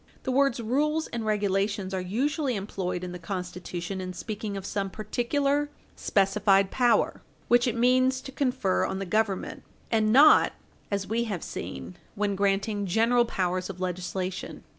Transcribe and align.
The 0.23 0.31
words 0.31 0.59
"rules 0.59 1.05
and 1.09 1.23
regulations" 1.23 1.93
are 1.93 2.01
usually 2.01 2.55
employed 2.55 3.03
in 3.03 3.11
the 3.11 3.19
Constitution 3.19 4.01
in 4.01 4.13
speaking 4.13 4.57
of 4.57 4.65
some 4.65 4.89
particular 4.89 5.69
specified 5.95 6.71
power 6.71 7.21
which 7.49 7.67
it 7.67 7.77
means 7.77 8.19
to 8.21 8.31
confer 8.31 8.83
on 8.83 8.97
the 8.97 9.05
Government, 9.05 9.61
and 9.91 10.11
not, 10.11 10.53
as 10.89 11.05
we 11.05 11.25
have 11.25 11.43
seen, 11.43 11.97
when 12.15 12.33
granting 12.35 12.87
general 12.87 13.25
powers 13.25 13.69
of 13.69 13.79
legislation. 13.79 14.63